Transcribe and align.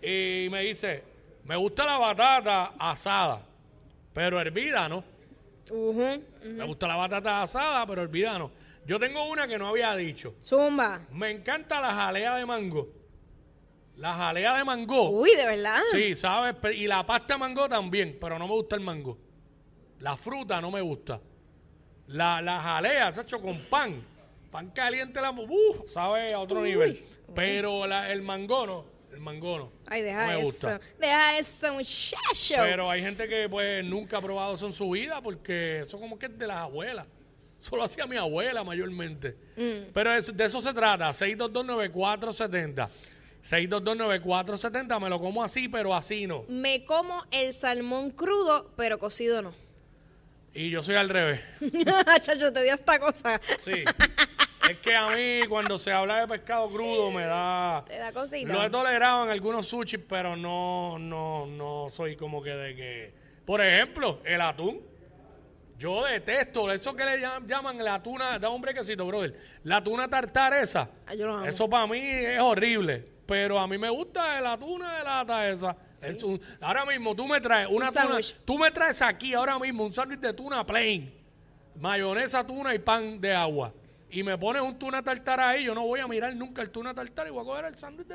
eh, 0.00 0.44
y 0.46 0.50
me 0.50 0.62
dice, 0.62 1.04
me 1.44 1.54
gusta 1.56 1.84
la 1.84 1.98
batata 1.98 2.72
asada, 2.78 3.42
pero 4.14 4.40
hervida, 4.40 4.88
¿no? 4.88 5.04
Ujú. 5.70 6.22
Me 6.42 6.64
gusta 6.64 6.88
la 6.88 6.96
batata 6.96 7.42
asada, 7.42 7.86
pero 7.86 8.02
hervida, 8.02 8.36
no. 8.38 8.50
Yo 8.86 8.98
tengo 8.98 9.24
una 9.28 9.46
que 9.46 9.58
no 9.58 9.68
había 9.68 9.94
dicho. 9.96 10.34
Zumba. 10.44 11.06
Me 11.12 11.30
encanta 11.30 11.80
la 11.80 11.92
jalea 11.94 12.34
de 12.36 12.46
mango. 12.46 12.88
La 13.96 14.14
jalea 14.14 14.56
de 14.56 14.64
mango. 14.64 15.10
Uy, 15.10 15.30
de 15.36 15.46
verdad. 15.46 15.80
Sí, 15.92 16.14
¿sabes? 16.14 16.56
Y 16.76 16.86
la 16.86 17.04
pasta 17.06 17.34
de 17.34 17.38
mango 17.38 17.68
también, 17.68 18.18
pero 18.20 18.38
no 18.38 18.46
me 18.48 18.54
gusta 18.54 18.74
el 18.76 18.82
mango. 18.82 19.18
La 20.00 20.16
fruta 20.16 20.60
no 20.60 20.70
me 20.70 20.80
gusta. 20.80 21.20
La, 22.08 22.42
la 22.42 22.60
jalea, 22.60 23.10
hecho 23.10 23.40
con 23.40 23.60
pan. 23.70 24.04
Pan 24.50 24.70
caliente, 24.70 25.20
la, 25.20 25.30
uf, 25.30 25.88
sabe 25.90 26.32
a 26.34 26.40
otro 26.40 26.60
nivel. 26.62 27.04
Pero 27.34 27.86
la- 27.86 28.10
el 28.12 28.20
mango 28.22 28.66
no. 28.66 28.84
El 29.12 29.20
mango 29.20 29.58
no. 29.58 29.72
Ay, 29.86 30.02
deja 30.02 30.22
no 30.22 30.26
me 30.28 30.34
eso. 30.38 30.42
gusta. 30.44 30.80
Deja 30.98 31.38
eso, 31.38 31.72
muchacho. 31.72 32.54
Pero 32.58 32.90
hay 32.90 33.02
gente 33.02 33.28
que 33.28 33.48
pues 33.48 33.84
nunca 33.84 34.18
ha 34.18 34.20
probado 34.20 34.54
eso 34.54 34.66
en 34.66 34.72
su 34.72 34.90
vida 34.90 35.20
porque 35.22 35.80
eso 35.80 35.98
como 36.00 36.18
que 36.18 36.26
es 36.26 36.38
de 36.38 36.46
las 36.46 36.56
abuelas. 36.58 37.06
Eso 37.62 37.76
lo 37.76 37.84
hacía 37.84 38.06
mi 38.06 38.16
abuela 38.16 38.64
mayormente. 38.64 39.36
Mm. 39.56 39.92
Pero 39.94 40.12
es- 40.14 40.36
de 40.36 40.44
eso 40.44 40.60
se 40.60 40.74
trata. 40.74 41.10
6229470. 41.12 42.88
6229470. 43.48 45.00
Me 45.00 45.08
lo 45.08 45.20
como 45.20 45.44
así, 45.44 45.68
pero 45.68 45.94
así 45.94 46.26
no. 46.26 46.44
Me 46.48 46.84
como 46.84 47.22
el 47.30 47.54
salmón 47.54 48.10
crudo, 48.10 48.72
pero 48.76 48.98
cocido 48.98 49.42
no. 49.42 49.54
Y 50.54 50.70
yo 50.70 50.82
soy 50.82 50.96
al 50.96 51.08
revés. 51.08 51.40
Chacho, 52.22 52.52
te 52.52 52.64
dio 52.64 52.74
esta 52.74 52.98
cosa. 52.98 53.40
Sí. 53.60 53.84
es 54.68 54.78
que 54.78 54.94
a 54.96 55.08
mí 55.10 55.46
cuando 55.48 55.78
se 55.78 55.92
habla 55.92 56.20
de 56.20 56.26
pescado 56.28 56.68
crudo 56.68 57.10
me 57.12 57.22
da... 57.24 57.84
Te 57.86 57.96
da 57.96 58.12
cosita. 58.12 58.52
Lo 58.52 58.64
he 58.64 58.70
tolerado 58.70 59.22
en 59.24 59.30
algunos 59.30 59.68
sushi, 59.68 59.98
pero 59.98 60.36
no, 60.36 60.98
no, 60.98 61.46
no 61.46 61.86
soy 61.90 62.16
como 62.16 62.42
que 62.42 62.50
de 62.50 62.74
que... 62.74 63.12
Por 63.46 63.60
ejemplo, 63.60 64.20
el 64.24 64.40
atún. 64.40 64.80
Yo 65.82 66.04
detesto 66.04 66.70
eso 66.70 66.94
que 66.94 67.04
le 67.04 67.18
llam- 67.20 67.44
llaman 67.44 67.76
la 67.82 68.00
tuna... 68.00 68.38
Da 68.38 68.48
un 68.50 68.60
brequecito, 68.62 69.04
brother. 69.04 69.36
La 69.64 69.82
tuna 69.82 70.06
tartar 70.06 70.54
esa. 70.54 70.88
Ay, 71.06 71.18
yo 71.18 71.26
lo 71.26 71.34
amo. 71.34 71.44
Eso 71.44 71.68
para 71.68 71.88
mí 71.88 71.98
es 72.00 72.38
horrible. 72.40 73.04
Pero 73.26 73.58
a 73.58 73.66
mí 73.66 73.76
me 73.78 73.90
gusta 73.90 74.40
la 74.40 74.56
tuna 74.56 74.98
de 74.98 75.02
lata 75.04 75.48
esa. 75.48 75.76
Es 76.00 76.22
un- 76.22 76.40
ahora 76.60 76.84
mismo 76.84 77.16
tú 77.16 77.26
me 77.26 77.40
traes 77.40 77.66
una 77.68 77.86
Un 77.88 77.92
tuna... 77.94 78.02
sándwich. 78.04 78.36
Tú 78.44 78.58
me 78.58 78.70
traes 78.70 79.02
aquí 79.02 79.34
ahora 79.34 79.58
mismo 79.58 79.84
un 79.84 79.92
sándwich 79.92 80.20
de 80.20 80.32
tuna 80.32 80.64
plain. 80.64 81.12
Mayonesa, 81.80 82.46
tuna 82.46 82.72
y 82.74 82.78
pan 82.78 83.20
de 83.20 83.34
agua. 83.34 83.72
Y 84.10 84.22
me 84.22 84.38
pones 84.38 84.62
un 84.62 84.78
tuna 84.78 85.02
tartar 85.02 85.40
ahí, 85.40 85.64
yo 85.64 85.74
no 85.74 85.82
voy 85.86 85.98
a 85.98 86.06
mirar 86.06 86.36
nunca 86.36 86.62
el 86.62 86.70
tuna 86.70 86.94
tartar 86.94 87.26
y 87.26 87.30
voy 87.30 87.42
a 87.42 87.44
coger 87.44 87.64
el 87.64 87.76
sándwich 87.78 88.06
de, 88.06 88.14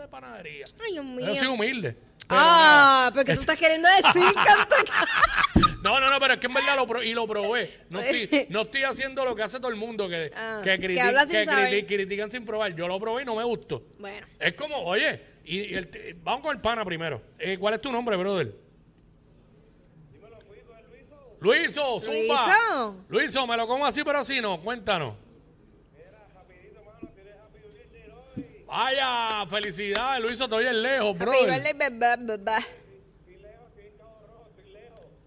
de 0.00 0.08
panadería. 0.08 0.64
Ay, 0.84 0.92
Dios 0.94 1.04
mío. 1.04 1.26
Yo 1.26 1.34
soy 1.36 1.46
humilde. 1.48 1.92
Pero 2.26 2.40
Ah, 2.42 3.10
porque 3.14 3.34
tú 3.34 3.40
estás 3.40 3.58
queriendo 3.58 3.88
decir, 3.88 4.34
canta. 4.34 4.76
No, 5.84 6.00
no, 6.00 6.08
no, 6.10 6.18
pero 6.18 6.32
es 6.34 6.40
que 6.40 6.46
en 6.46 6.54
verdad 6.54 6.76
lo 6.76 6.86
pro- 6.86 7.02
y 7.02 7.12
lo 7.12 7.26
probé. 7.26 7.70
No 7.90 8.00
estoy, 8.00 8.46
no 8.48 8.62
estoy 8.62 8.82
haciendo 8.84 9.22
lo 9.24 9.36
que 9.36 9.42
hace 9.42 9.58
todo 9.58 9.68
el 9.68 9.76
mundo 9.76 10.08
que, 10.08 10.32
Ah, 10.34 10.62
que, 10.64 10.78
que 10.78 10.88
criti- 10.88 11.00
habla 11.00 11.26
sin 11.26 11.36
que 11.40 11.44
saber. 11.44 11.68
criti- 11.70 11.86
critican 11.86 12.30
sin 12.30 12.44
probar. 12.46 12.74
Yo 12.74 12.88
lo 12.88 12.98
probé 12.98 13.20
y 13.22 13.24
no 13.26 13.36
me 13.36 13.44
gustó. 13.44 13.82
Bueno, 13.98 14.26
Es 14.40 14.54
como, 14.54 14.78
oye, 14.78 15.20
y, 15.44 15.60
y 15.60 15.74
el 15.74 16.16
vamos 16.22 16.40
con 16.40 16.56
el 16.56 16.62
pana 16.62 16.84
primero. 16.86 17.20
Eh, 17.38 17.58
¿Cuál 17.58 17.74
es 17.74 17.80
tu 17.82 17.92
nombre, 17.92 18.16
brother? 18.16 18.54
Luiso, 21.40 22.00
zumba. 22.00 22.46
Luiso. 22.46 22.96
Luiso, 23.08 23.46
me 23.46 23.54
lo 23.58 23.66
como 23.66 23.84
así, 23.84 24.02
pero 24.02 24.20
así 24.20 24.40
no. 24.40 24.58
Cuéntanos. 24.62 25.16
Vaya, 28.66 29.46
felicidades, 29.50 30.22
Luiso, 30.22 30.48
te 30.48 30.54
oyes 30.54 30.74
lejos, 30.74 31.16
brother. 31.18 31.40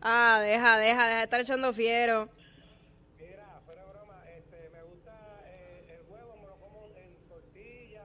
Ah, 0.02 0.40
deja, 0.42 0.78
deja, 0.78 1.08
deja 1.08 1.18
de 1.18 1.24
estar 1.24 1.40
echando 1.42 1.74
fiero. 1.74 2.30
Mira, 3.20 3.60
fuera 3.66 3.84
de 3.84 3.90
broma, 3.92 4.24
este, 4.38 4.70
me 4.74 4.82
gusta 4.84 5.12
eh, 5.46 5.86
el 6.00 6.12
huevo, 6.12 6.36
me 6.38 6.46
lo 6.48 6.56
como 6.58 6.88
en 6.96 7.28
tortilla, 7.28 8.04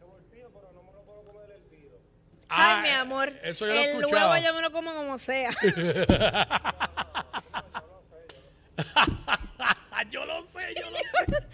revoltillo, 0.00 0.50
pero 0.52 0.72
no 0.72 0.82
me 0.84 0.92
lo 0.92 1.02
puedo 1.04 1.22
comer 1.24 1.50
hervido. 1.50 1.98
Ah, 2.48 2.76
Ay, 2.76 2.82
mi 2.82 2.90
amor. 2.90 3.32
Eso 3.42 3.66
yo 3.66 3.72
lo 3.74 3.78
he 3.80 3.84
el 3.84 3.90
escuchado. 3.98 4.30
huevo 4.30 4.44
yo 4.46 4.54
me 4.54 4.60
lo 4.62 4.70
como 4.72 4.94
como 4.94 5.18
sea. 5.18 5.50
yo 10.10 10.24
lo 10.26 10.46
sé, 10.48 10.74
yo 10.80 10.90
lo 10.90 10.96
sé. 10.96 11.04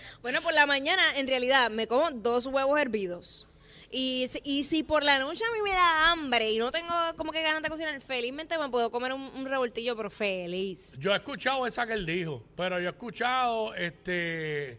bueno, 0.23 0.43
por 0.43 0.53
la 0.53 0.67
mañana, 0.67 1.03
en 1.17 1.27
realidad, 1.27 1.71
me 1.71 1.87
como 1.87 2.11
dos 2.11 2.47
huevos 2.47 2.79
hervidos. 2.81 3.47
Y 3.91 4.27
y 4.45 4.63
si 4.65 4.83
por 4.83 5.03
la 5.03 5.19
noche 5.19 5.45
a 5.45 5.53
mí 5.53 5.59
me 5.65 5.73
da 5.73 6.11
hambre 6.13 6.53
y 6.53 6.59
no 6.59 6.71
tengo 6.71 6.95
como 7.17 7.33
que 7.33 7.43
ganas 7.43 7.63
de 7.63 7.69
cocinar, 7.69 8.01
felizmente 8.01 8.57
me 8.57 8.69
puedo 8.69 8.91
comer 8.91 9.13
un, 9.13 9.23
un 9.23 9.45
revoltillo, 9.47 9.97
pero 9.97 10.11
feliz. 10.11 10.97
Yo 10.99 11.13
he 11.13 11.17
escuchado 11.17 11.67
esa 11.67 11.87
que 11.87 11.95
él 11.95 12.07
dijo, 12.07 12.43
pero 12.57 12.79
yo 12.79 12.87
he 12.87 12.91
escuchado 12.93 13.75
este 13.75 14.79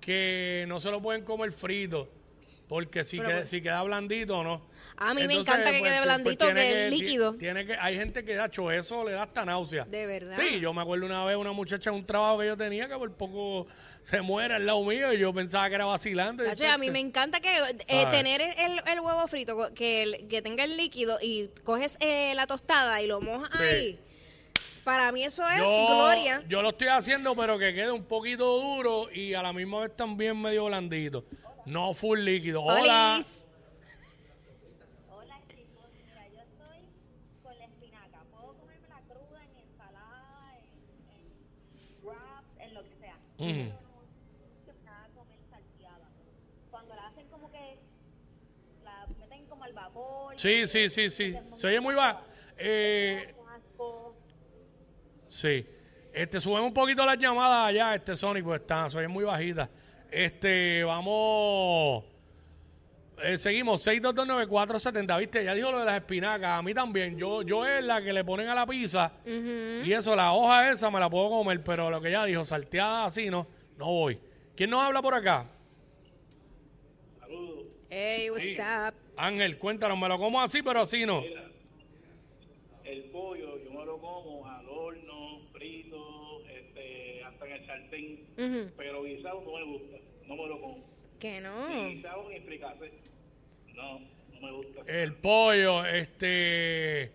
que 0.00 0.64
no 0.68 0.78
se 0.78 0.90
lo 0.90 1.02
pueden 1.02 1.24
comer 1.24 1.50
frito, 1.52 2.08
porque 2.68 3.04
si, 3.04 3.16
Pero 3.18 3.28
queda, 3.28 3.38
pues- 3.38 3.48
si 3.50 3.62
queda 3.62 3.82
blandito 3.82 4.42
no. 4.42 4.62
A 4.98 5.12
mí 5.12 5.26
me 5.26 5.34
encanta 5.34 5.70
que 5.72 5.82
quede 5.82 6.00
blandito, 6.00 6.46
tiene 6.46 6.60
que 6.62 6.86
es 6.86 6.90
ti- 6.92 6.98
líquido. 6.98 7.34
Tiene 7.34 7.66
que, 7.66 7.74
hay 7.74 7.96
gente 7.96 8.24
que 8.24 8.38
ha 8.38 8.46
hecho 8.46 8.70
eso, 8.70 9.04
le 9.04 9.12
da 9.12 9.24
hasta 9.24 9.44
náusea. 9.44 9.84
De 9.84 10.06
verdad. 10.06 10.34
Sí, 10.34 10.58
yo 10.58 10.72
me 10.72 10.80
acuerdo 10.80 11.04
una 11.04 11.22
vez 11.24 11.36
una 11.36 11.52
muchacha 11.52 11.90
en 11.90 11.96
un 11.96 12.06
trabajo 12.06 12.38
que 12.38 12.46
yo 12.46 12.56
tenía 12.56 12.88
que 12.88 12.94
por 12.96 13.12
poco 13.12 13.66
se 14.00 14.22
muere 14.22 14.54
al 14.54 14.64
lado 14.64 14.82
mío 14.84 15.12
y 15.12 15.18
yo 15.18 15.34
pensaba 15.34 15.68
que 15.68 15.74
era 15.74 15.84
Chacho, 15.98 16.64
y 16.64 16.66
a 16.66 16.78
mí 16.78 16.90
me 16.90 17.00
encanta 17.00 17.40
que 17.40 17.50
eh, 17.88 18.06
tener 18.10 18.40
el, 18.40 18.80
el 18.90 19.00
huevo 19.00 19.26
frito, 19.28 19.74
que, 19.74 20.02
el- 20.04 20.28
que 20.28 20.40
tenga 20.40 20.64
el 20.64 20.76
líquido 20.78 21.18
y 21.20 21.50
coges 21.62 21.98
eh, 22.00 22.32
la 22.34 22.46
tostada 22.46 23.02
y 23.02 23.06
lo 23.06 23.20
mojas 23.20 23.50
Sí. 23.52 23.62
ahí. 23.62 23.98
Para 24.82 25.10
mí 25.12 25.24
eso 25.24 25.46
es 25.48 25.58
yo, 25.58 25.86
gloria. 25.88 26.42
Yo 26.48 26.62
lo 26.62 26.68
estoy 26.70 26.88
haciendo, 26.88 27.34
pero 27.34 27.58
que 27.58 27.74
quede 27.74 27.90
un 27.90 28.04
poquito 28.04 28.46
duro 28.60 29.10
y 29.12 29.34
a 29.34 29.42
la 29.42 29.52
misma 29.52 29.80
vez 29.80 29.96
también 29.96 30.40
medio 30.40 30.66
blandito. 30.66 31.24
No 31.66 31.92
full 31.94 32.20
líquido. 32.20 32.62
Hola. 32.62 33.16
Olis. 33.16 33.44
Hola 35.10 35.40
chicos, 35.48 35.90
mira, 36.06 36.28
yo 36.28 36.40
estoy 36.40 36.78
con 37.42 37.58
la 37.58 37.64
espinaca. 37.64 38.22
Puedo 38.30 38.54
comerme 38.54 38.88
la 38.88 39.00
cruda 39.00 39.44
en 39.44 39.56
ensalada, 39.68 40.58
en, 40.58 40.64
en 41.18 42.04
wraps, 42.04 42.56
en 42.60 42.74
lo 42.74 42.84
que 42.84 42.94
sea. 42.94 43.16
Mm. 43.38 43.72
Pero 44.64 44.76
no 44.76 44.84
nada 44.84 45.08
comer 45.16 45.40
salteada. 45.50 46.08
Cuando 46.70 46.94
la 46.94 47.08
hacen 47.08 47.26
como 47.28 47.50
que 47.50 47.78
la 48.84 49.06
meten 49.18 49.46
como 49.46 49.64
al 49.64 49.72
vapor. 49.72 50.38
Sí, 50.38 50.68
sí, 50.68 50.88
sí, 50.88 51.10
sí. 51.10 51.36
Se 51.52 51.66
oye 51.66 51.80
muy 51.80 51.96
bajo. 51.96 52.20
Eh, 52.58 53.34
sí. 55.28 55.66
Este, 56.12 56.40
suben 56.40 56.62
un 56.62 56.72
poquito 56.72 57.04
las 57.04 57.18
llamadas 57.18 57.66
allá, 57.68 57.94
este 57.94 58.14
Sonic, 58.14 58.44
pues 58.44 58.60
están, 58.60 58.88
se 58.88 58.98
oyen 58.98 59.10
muy 59.10 59.24
bajitas. 59.24 59.68
Este, 60.10 60.84
vamos. 60.84 62.04
Eh, 63.22 63.38
seguimos, 63.38 63.86
6229470, 63.86 65.18
¿viste? 65.18 65.44
Ya 65.44 65.54
dijo 65.54 65.72
lo 65.72 65.80
de 65.80 65.86
las 65.86 65.96
espinacas. 65.96 66.58
A 66.58 66.62
mí 66.62 66.74
también. 66.74 67.16
Yo, 67.16 67.42
yo 67.42 67.66
es 67.66 67.82
la 67.82 68.02
que 68.02 68.12
le 68.12 68.24
ponen 68.24 68.48
a 68.48 68.54
la 68.54 68.66
pizza. 68.66 69.12
Y 69.24 69.92
eso, 69.92 70.14
la 70.14 70.32
hoja 70.32 70.70
esa 70.70 70.90
me 70.90 71.00
la 71.00 71.08
puedo 71.08 71.30
comer, 71.30 71.62
pero 71.62 71.90
lo 71.90 72.00
que 72.00 72.10
ya 72.10 72.24
dijo, 72.24 72.44
salteada 72.44 73.06
así, 73.06 73.30
no, 73.30 73.46
no 73.78 73.86
voy. 73.86 74.18
¿Quién 74.54 74.70
nos 74.70 74.82
habla 74.82 75.02
por 75.02 75.14
acá? 75.14 75.46
Hey, 77.88 78.30
what's 78.30 78.58
up? 78.58 78.94
Ángel, 79.16 79.58
cuéntanos, 79.58 79.98
me 79.98 80.08
lo 80.08 80.18
como 80.18 80.40
así, 80.40 80.62
pero 80.62 80.80
así 80.80 81.06
no. 81.06 81.22
El 82.84 83.04
pollo 83.04 83.58
yo 83.64 83.70
me 83.70 83.84
lo 83.84 83.98
como 83.98 84.45
el 87.56 87.66
sartén, 87.66 88.72
pero 88.76 89.02
guisado 89.04 89.42
no 89.44 89.52
me 89.52 89.64
gusta, 89.64 89.96
no 90.26 90.36
me 90.36 90.46
lo 90.46 90.60
como. 90.60 90.76
Qué 91.18 91.32
qué 91.32 91.40
no? 91.40 91.66
Fricase. 92.44 92.92
No, 93.74 93.98
no 94.00 94.40
me 94.40 94.52
gusta. 94.52 94.82
El 94.86 95.14
pollo, 95.14 95.84
este. 95.84 97.12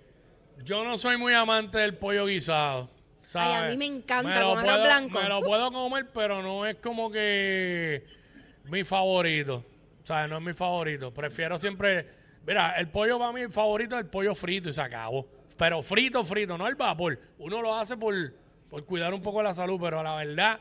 Yo 0.64 0.84
no 0.84 0.98
soy 0.98 1.18
muy 1.18 1.34
amante 1.34 1.78
del 1.80 1.96
pollo 1.98 2.26
guisado. 2.26 2.90
¿sabes? 3.24 3.48
Ay, 3.58 3.66
a 3.66 3.70
mí 3.70 3.78
me 3.78 3.86
encanta 3.86 4.40
lo 4.42 4.50
con 4.50 4.58
arroz 4.60 4.72
puedo- 4.74 4.84
blanco. 4.84 5.22
Me 5.22 5.30
lo 5.30 5.42
puedo 5.42 5.72
comer, 5.72 6.08
pero 6.14 6.42
no 6.42 6.66
es 6.66 6.76
como 6.78 7.10
que 7.12 8.04
mi 8.66 8.84
favorito. 8.84 9.64
¿Sabes? 10.04 10.30
No 10.30 10.38
es 10.38 10.44
mi 10.44 10.54
favorito. 10.54 11.14
Prefiero 11.14 11.58
siempre. 11.58 12.08
Mira, 12.46 12.72
el 12.80 12.90
pollo 12.90 13.18
para 13.20 13.32
mí 13.32 13.48
favorito 13.50 13.96
es 13.96 14.04
el 14.04 14.10
pollo 14.10 14.36
frito 14.36 14.70
y 14.70 14.74
se 14.74 14.82
acabó. 14.82 15.28
Pero 15.58 15.82
frito, 15.82 16.24
frito, 16.24 16.58
no 16.58 16.68
el 16.68 16.76
vapor. 16.76 17.18
Uno 17.38 17.62
lo 17.62 17.74
hace 17.76 17.96
por, 17.96 18.14
por 18.72 18.86
cuidar 18.86 19.14
un 19.14 19.22
poco 19.22 19.44
la 19.44 19.54
salud, 19.54 19.78
pero 19.80 20.02
la 20.02 20.16
verdad 20.16 20.60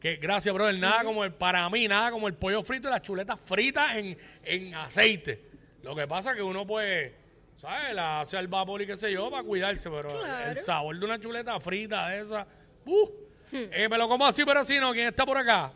que 0.00 0.16
gracias, 0.16 0.52
brother. 0.52 0.76
Nada 0.78 1.04
como 1.04 1.22
el, 1.22 1.32
para 1.32 1.68
mí, 1.70 1.86
nada 1.86 2.10
como 2.10 2.26
el 2.26 2.34
pollo 2.34 2.62
frito 2.62 2.88
y 2.88 2.90
las 2.90 3.02
chuletas 3.02 3.38
fritas 3.38 3.94
en, 3.94 4.18
en 4.42 4.74
aceite. 4.74 5.48
Lo 5.82 5.94
que 5.94 6.08
pasa 6.08 6.30
es 6.30 6.36
que 6.38 6.42
uno 6.42 6.66
pues, 6.66 7.12
¿sabes? 7.58 7.94
La 7.94 8.22
hace 8.22 8.36
al 8.38 8.48
vapor 8.48 8.80
y 8.82 8.86
qué 8.86 8.96
sé 8.96 9.12
yo 9.12 9.30
para 9.30 9.44
cuidarse, 9.44 9.90
pero 9.90 10.08
Claro. 10.08 10.50
el 10.50 10.64
sabor 10.64 10.98
de 10.98 11.04
una 11.04 11.20
chuleta 11.20 11.60
frita 11.60 12.08
de 12.08 12.20
esa, 12.22 12.46
uh, 12.86 13.08
eh, 13.52 13.86
me 13.88 13.98
lo 13.98 14.08
como 14.08 14.24
así, 14.26 14.44
pero 14.46 14.60
así 14.60 14.78
no. 14.80 14.92
¿Quién 14.92 15.08
está 15.08 15.26
por 15.26 15.36
acá? 15.36 15.72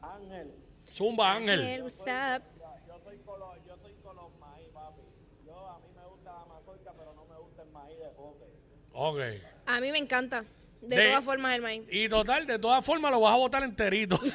Ángel, 0.00 0.54
Zumba 0.92 1.32
Ángel. 1.32 1.60
Ángel, 1.60 1.82
up? 1.82 2.42
yo 2.86 2.96
estoy 2.96 3.18
con 3.18 3.40
los, 3.40 3.64
yo 3.66 3.74
estoy 3.74 3.94
con 4.02 4.16
los 4.16 4.32
maíz, 4.38 4.68
papi. 4.72 5.02
Yo, 5.44 5.68
a 5.68 5.78
mí 5.80 5.88
me 5.94 6.06
gusta 6.08 6.32
la 6.32 6.44
mazorca, 6.46 6.92
pero 6.96 7.12
no 7.14 7.24
me 7.26 7.36
gusta 7.40 7.62
el 7.62 7.70
maíz 7.70 7.98
de 7.98 8.08
pote. 8.10 8.55
Ok. 8.98 9.20
A 9.66 9.80
mí 9.80 9.92
me 9.92 9.98
encanta. 9.98 10.44
De, 10.80 10.96
De- 10.96 11.08
todas 11.08 11.24
formas, 11.24 11.54
el 11.54 11.62
maíz. 11.62 11.82
Y 11.90 12.08
total, 12.08 12.46
de 12.46 12.58
todas 12.58 12.84
formas 12.84 13.10
lo 13.10 13.20
vas 13.20 13.34
a 13.34 13.36
botar 13.36 13.62
enterito. 13.62 14.18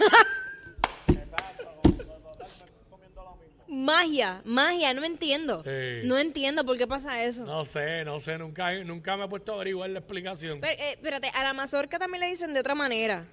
Magia, 3.67 4.41
magia, 4.43 4.93
no 4.93 5.05
entiendo. 5.05 5.63
Sí. 5.63 6.01
No 6.05 6.17
entiendo 6.17 6.65
por 6.65 6.77
qué 6.77 6.87
pasa 6.87 7.23
eso. 7.23 7.45
no 7.45 7.63
sé, 7.63 8.03
no 8.03 8.19
sé, 8.19 8.37
nunca, 8.37 8.73
nunca 8.83 9.15
me 9.15 9.25
he 9.25 9.27
puesto 9.29 9.53
a 9.53 9.55
averiguar 9.55 9.89
la 9.91 9.99
explicación. 9.99 10.59
Pero, 10.59 10.73
eh, 10.81 10.91
espérate, 10.91 11.29
a 11.33 11.41
la 11.43 11.53
mazorca 11.53 11.97
también 11.97 12.19
le 12.21 12.27
dicen 12.29 12.53
de 12.53 12.59
otra 12.59 12.75
manera. 12.75 13.23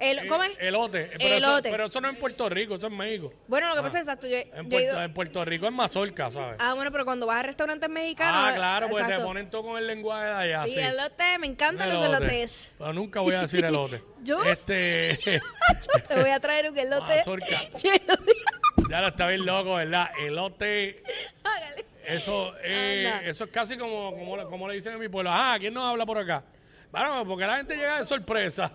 El, 0.00 0.26
¿Cómo 0.26 0.42
es? 0.44 0.52
Elote. 0.58 1.10
Pero, 1.18 1.34
Elote. 1.36 1.68
Eso, 1.68 1.76
pero 1.76 1.84
eso 1.86 2.00
no 2.00 2.08
es 2.08 2.14
en 2.14 2.20
Puerto 2.20 2.48
Rico, 2.48 2.74
eso 2.74 2.86
es 2.86 2.92
en 2.92 2.98
México. 2.98 3.32
bueno, 3.46 3.68
lo 3.68 3.76
que 3.76 3.82
pasa 3.82 4.00
es 4.00 4.06
exacto. 4.06 4.26
Yo, 4.26 4.38
En 4.38 4.64
yo 4.64 4.68
Puerto, 4.70 4.78
ido- 4.92 5.02
en 5.02 5.12
Puerto 5.14 5.44
Rico 5.44 5.66
es 5.66 5.72
mazorca, 5.72 6.30
¿sabes? 6.30 6.56
Ah, 6.58 6.72
bueno, 6.74 6.90
pero 6.90 7.04
cuando 7.04 7.26
vas 7.26 7.36
a 7.36 7.42
restaurantes 7.42 7.88
mexicanos. 7.90 8.46
Ah, 8.50 8.54
claro, 8.56 8.88
pues 8.88 9.06
te 9.06 9.18
ponen 9.18 9.50
todo 9.50 9.62
con 9.64 9.78
el 9.78 9.86
lenguaje 9.86 10.24
de 10.26 10.32
allá. 10.32 10.64
Sí, 10.64 10.70
sí. 10.74 10.80
elote, 10.80 11.38
me 11.38 11.46
encantan 11.48 11.90
los 11.90 12.00
Elote. 12.02 12.16
elotes. 12.24 12.74
Pero 12.78 12.92
nunca 12.94 13.20
voy 13.20 13.34
a 13.34 13.40
decir 13.42 13.64
elote. 13.64 14.02
¿Yo? 14.22 14.42
Este. 14.44 15.18
Te 16.08 16.14
voy 16.20 16.30
a 16.30 16.40
traer 16.40 16.70
un 16.70 16.78
elote. 16.78 17.16
Mazorca. 17.18 17.60
ya 18.90 19.00
lo 19.00 19.08
está 19.08 19.26
bien 19.28 19.44
loco, 19.44 19.74
¿verdad? 19.74 20.10
Elote. 20.18 21.02
Hágale. 21.44 21.84
Eso, 22.06 22.54
eh, 22.62 23.20
eso 23.24 23.44
es 23.44 23.50
casi 23.50 23.76
como, 23.76 24.12
como, 24.16 24.36
le- 24.36 24.44
como 24.46 24.66
le 24.68 24.74
dicen 24.74 24.94
en 24.94 24.98
mi 25.00 25.08
pueblo. 25.08 25.30
Ajá, 25.30 25.58
¿quién 25.58 25.74
nos 25.74 25.84
habla 25.84 26.04
por 26.06 26.18
acá? 26.18 26.42
Bueno, 26.90 27.24
porque 27.26 27.46
la 27.46 27.58
gente 27.58 27.76
llega 27.76 27.98
de 27.98 28.04
sorpresa. 28.04 28.72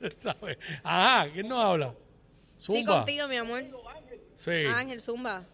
¿sabes? 0.20 0.58
Ajá, 0.82 1.30
¿quién 1.32 1.48
nos 1.48 1.64
habla? 1.64 1.94
Sí, 2.58 2.72
Zumba. 2.72 2.96
contigo, 2.98 3.28
mi 3.28 3.36
amor. 3.36 3.64
Sí. 4.38 4.64
Ángel, 4.66 5.00
zumba. 5.00 5.44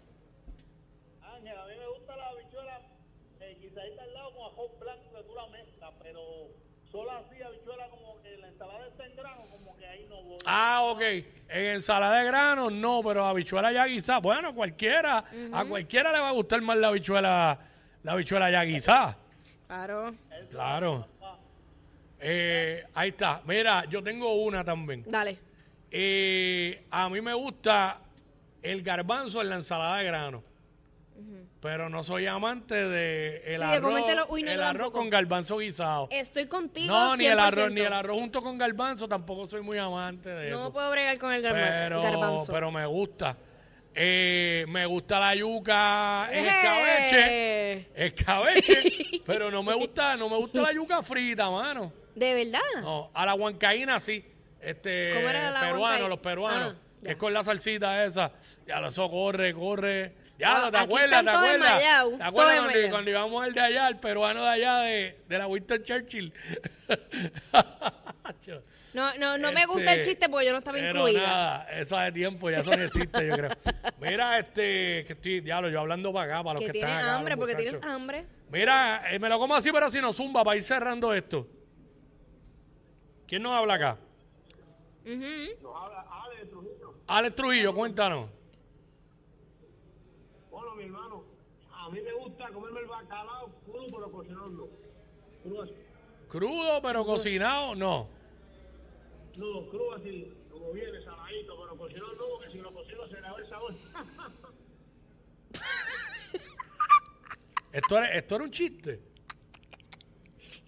Ángel, 1.22 1.58
a 1.58 1.66
mí 1.66 1.72
me 1.78 1.86
gusta 1.88 2.16
la 2.16 2.28
habichuela 2.28 2.80
eh, 3.40 3.58
guisadita 3.60 4.02
al 4.02 4.14
lado 4.14 4.32
con 4.34 4.42
ajo 4.46 4.68
blanco 4.80 5.12
que 5.16 5.22
tú 5.24 5.34
la 5.34 5.46
mezclas, 5.48 5.90
pero 6.02 6.20
solo 6.90 7.10
así 7.12 7.42
habichuela 7.42 7.88
como 7.88 8.20
que 8.22 8.36
la 8.38 8.48
ensalada 8.48 8.86
está 8.86 9.06
en 9.06 9.16
grano, 9.16 9.42
como 9.50 9.76
que 9.76 9.86
ahí 9.86 10.06
no 10.08 10.22
voy. 10.22 10.38
Ah, 10.44 10.82
ok. 10.84 11.00
En 11.48 11.66
ensalada 11.74 12.18
de 12.20 12.24
granos, 12.26 12.72
no, 12.72 13.02
pero 13.02 13.24
habichuela 13.24 13.72
ya 13.72 13.84
guisada. 13.86 14.20
Bueno, 14.20 14.54
cualquiera, 14.54 15.24
a 15.52 15.64
cualquiera 15.64 16.12
le 16.12 16.18
va 16.20 16.28
a 16.28 16.32
gustar 16.32 16.60
más 16.62 16.76
la 16.76 16.88
habichuela, 16.88 17.58
la 18.02 18.12
habichuela 18.12 18.50
ya 18.50 18.62
guisada. 18.62 19.16
Claro. 19.66 20.14
Claro. 20.50 21.06
Eh, 22.22 22.84
ahí 22.94 23.08
está. 23.10 23.42
Mira, 23.44 23.84
yo 23.88 24.02
tengo 24.02 24.32
una 24.42 24.64
también. 24.64 25.04
Dale. 25.06 25.38
Eh, 25.90 26.84
a 26.90 27.08
mí 27.08 27.20
me 27.20 27.34
gusta 27.34 27.98
el 28.62 28.82
garbanzo 28.82 29.40
en 29.42 29.48
la 29.50 29.56
ensalada 29.56 29.98
de 29.98 30.04
grano. 30.04 30.42
Pero 31.60 31.88
no 31.88 32.02
soy 32.02 32.26
amante 32.26 32.74
de 32.74 33.36
el 33.54 33.60
Sí, 33.60 33.66
de 33.66 33.72
arroz, 33.74 33.90
comértelo. 33.90 34.26
Uy, 34.30 34.42
no, 34.42 34.50
el 34.50 34.56
yo 34.58 34.64
arroz 34.64 34.72
tampoco. 34.82 34.98
con 34.98 35.10
garbanzo 35.10 35.58
guisado. 35.58 36.08
Estoy 36.10 36.46
contigo. 36.46 36.92
No, 36.92 37.16
ni 37.16 37.26
el 37.26 37.38
arroz, 37.38 37.66
100%. 37.68 37.72
ni 37.74 37.80
el 37.82 37.92
arroz 37.92 38.16
junto 38.18 38.42
con 38.42 38.58
garbanzo, 38.58 39.06
tampoco 39.06 39.46
soy 39.46 39.62
muy 39.62 39.78
amante 39.78 40.28
de 40.28 40.50
No 40.50 40.58
eso. 40.58 40.72
puedo 40.72 40.90
bregar 40.90 41.18
con 41.18 41.32
el 41.32 41.40
garba- 41.40 41.68
pero, 41.84 42.02
garbanzo. 42.02 42.52
pero 42.52 42.70
me 42.72 42.84
gusta. 42.86 43.36
Eh, 43.94 44.64
me 44.68 44.86
gusta 44.86 45.20
la 45.20 45.34
yuca 45.34 46.28
en 46.30 46.44
¡Eh! 46.44 46.48
escabeche. 46.48 47.88
Escabeche. 48.06 49.20
pero 49.26 49.50
no 49.50 49.62
me 49.62 49.74
gusta, 49.74 50.16
no 50.16 50.28
me 50.28 50.36
gusta 50.36 50.62
la 50.62 50.72
yuca 50.72 51.02
frita, 51.02 51.50
mano. 51.50 51.92
¿De 52.14 52.34
verdad? 52.34 52.60
No, 52.82 53.10
a 53.12 53.26
la 53.26 53.34
huancaína 53.34 54.00
sí. 54.00 54.24
Este, 54.60 55.12
¿Cómo 55.14 55.28
era 55.28 55.50
la 55.50 55.60
peruano, 55.60 56.08
los 56.08 56.18
peruanos. 56.20 56.74
Ah, 56.76 57.00
que 57.04 57.10
es 57.12 57.16
con 57.16 57.32
la 57.32 57.42
salsita 57.42 58.04
esa. 58.04 58.30
Ya, 58.66 58.78
eso 58.86 59.10
corre, 59.10 59.52
corre. 59.52 60.12
Ya, 60.38 60.66
Ah, 60.66 60.70
¿te 60.70 60.78
acuerdas? 60.78 61.24
¿Te 61.24 61.30
acuerdas? 61.30 61.78
¿Te 62.18 62.24
acuerdas 62.24 62.58
cuando, 62.60 62.90
cuando 62.90 63.10
íbamos 63.10 63.44
al 63.44 63.52
de 63.52 63.60
allá, 63.60 63.88
el 63.88 63.96
peruano 63.98 64.42
de 64.44 64.48
allá 64.50 64.78
de, 64.78 65.18
de 65.28 65.38
la 65.38 65.46
Winston 65.46 65.82
Churchill? 65.82 66.32
No, 68.94 69.16
no, 69.18 69.38
no 69.38 69.52
me 69.52 69.66
gusta 69.66 69.92
el 69.94 69.98
Este, 70.00 70.10
chiste 70.12 70.28
porque 70.28 70.46
yo 70.46 70.52
no 70.52 70.58
estaba 70.58 70.78
pero 70.78 70.88
incluida. 71.08 71.22
nada, 71.26 71.64
eso 71.72 71.96
hace 71.96 72.12
tiempo, 72.12 72.50
ya 72.50 72.58
eso 72.58 72.70
no 72.76 72.82
existe, 72.82 73.26
yo 73.26 73.34
creo. 73.36 73.50
Mira, 74.00 74.38
este, 74.38 75.04
que 75.06 75.12
estoy, 75.14 75.40
diablo, 75.40 75.68
yo 75.70 75.80
hablando 75.80 76.12
para 76.12 76.34
acá, 76.34 76.44
para 76.44 76.54
los 76.54 76.60
que 76.60 76.66
que, 76.66 76.72
tienes 76.72 76.90
están 76.92 77.04
acá. 77.08 77.18
hambre, 77.18 77.36
porque 77.36 77.54
muchachos. 77.54 77.80
tienes 77.80 77.94
hambre. 77.96 78.26
Mira, 78.50 79.02
eh, 79.12 79.18
me 79.18 79.28
lo 79.28 79.38
como 79.38 79.54
así, 79.54 79.72
pero 79.72 79.86
así 79.86 80.00
no 80.00 80.12
zumba 80.12 80.44
para 80.44 80.56
ir 80.56 80.62
cerrando 80.62 81.12
esto. 81.14 81.46
¿Quién 83.26 83.42
nos 83.42 83.52
habla 83.52 83.74
acá? 83.74 83.98
Ujú. 85.04 85.62
Nos 85.62 85.82
habla 85.82 86.06
Ale 86.24 86.36
de 86.36 86.46
Trujillo. 86.46 86.94
Alex 87.08 87.34
Trujillo, 87.36 87.74
cuéntanos. 87.74 88.28
Bueno, 90.50 90.74
mi 90.74 90.84
hermano, 90.84 91.24
a 91.74 91.88
mí 91.88 92.00
me 92.00 92.12
gusta 92.12 92.48
comerme 92.50 92.80
el 92.80 92.86
bacalao 92.86 93.48
crudo, 93.64 93.86
pero 93.90 94.12
cocinarlo. 94.12 94.68
Crudo 95.42 95.62
así. 95.62 95.72
Crudo, 96.32 96.80
pero 96.80 97.04
cocinado, 97.04 97.74
no. 97.74 98.08
No, 99.36 99.68
crudo 99.68 99.96
así, 99.96 100.32
como 100.50 100.72
viene, 100.72 101.02
saladito, 101.04 101.60
pero 101.60 101.76
cocinado 101.76 102.14
no, 102.14 102.22
porque 102.38 102.52
si 102.52 102.58
lo 102.58 102.72
cocino 102.72 103.06
se 103.06 103.14
le 103.16 103.20
va 103.20 103.36
el 103.38 103.48
sabor. 103.50 103.74
Esto 107.72 107.98
era, 107.98 108.14
esto 108.14 108.34
era 108.36 108.44
un 108.44 108.50
chiste. 108.50 109.00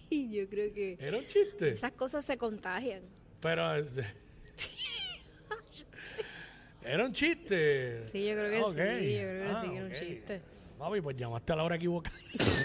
Y 0.09 0.31
yo 0.35 0.47
creo 0.49 0.71
que 0.73 0.97
Era 0.99 1.17
un 1.17 1.27
chiste. 1.27 1.69
esas 1.71 1.91
cosas 1.93 2.23
se 2.25 2.37
contagian. 2.37 3.01
Pero. 3.41 3.75
este, 3.77 4.05
Era 6.83 7.05
un 7.05 7.13
chiste. 7.13 8.03
Sí, 8.09 8.25
yo 8.25 8.35
creo 8.35 8.49
que 8.51 8.61
Ok. 8.61 8.69
sí, 8.99 9.13
yo 9.15 9.21
creo 9.21 9.43
que 9.43 9.49
Ah, 9.51 9.61
sí, 9.63 9.69
que 9.69 9.75
era 9.77 9.85
un 9.85 9.93
chiste. 9.93 10.41
Papi, 10.77 11.01
pues 11.01 11.15
llamaste 11.17 11.53
a 11.53 11.55
la 11.55 11.63
hora 11.63 11.75
equivocada. 11.75 12.15